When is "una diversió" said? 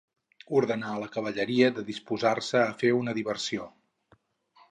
3.03-3.71